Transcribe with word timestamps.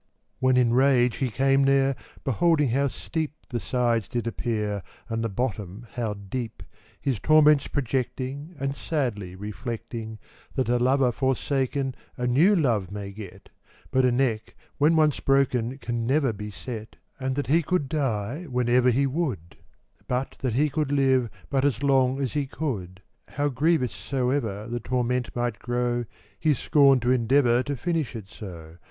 When 0.39 0.57
in 0.57 0.73
rage 0.73 1.17
he 1.17 1.29
came 1.29 1.61
there, 1.65 1.95
Beholding 2.23 2.69
how 2.69 2.87
steep 2.87 3.35
The 3.49 3.59
sides 3.59 4.07
did 4.07 4.25
appear, 4.25 4.81
And 5.07 5.23
the 5.23 5.29
bottom 5.29 5.85
how 5.93 6.15
deep, 6.15 6.63
His 6.99 7.19
torments 7.19 7.67
projecting 7.67 8.55
And 8.59 8.73
sadly 8.73 9.35
reflecting, 9.35 10.17
That 10.55 10.69
a 10.69 10.79
lover 10.79 11.11
forsaken 11.11 11.93
A 12.17 12.25
new 12.25 12.55
love 12.55 12.89
may 12.89 13.11
get; 13.11 13.49
But 13.91 14.03
a 14.03 14.11
neck, 14.11 14.55
when 14.79 14.95
once 14.95 15.19
broken, 15.19 15.77
Can 15.77 16.07
never 16.07 16.33
be 16.33 16.49
set: 16.49 16.95
And 17.19 17.35
that 17.35 17.45
he 17.45 17.61
could 17.61 17.87
die 17.87 18.45
Whenever 18.49 18.89
he 18.89 19.05
would; 19.05 19.57
But 20.07 20.35
that 20.39 20.53
he 20.53 20.71
could 20.71 20.91
live 20.91 21.29
But 21.51 21.63
as 21.63 21.83
long 21.83 22.19
as 22.19 22.33
he 22.33 22.47
could: 22.47 23.03
How 23.27 23.49
grievous 23.49 23.91
soever 23.91 24.65
The 24.67 24.79
torment 24.79 25.35
might 25.35 25.59
grow, 25.59 26.05
He 26.39 26.55
scorn'd 26.55 27.03
to 27.03 27.11
endeavour 27.11 27.61
To 27.61 27.75
finish 27.77 28.15
it 28.15 28.27
so. 28.29 28.77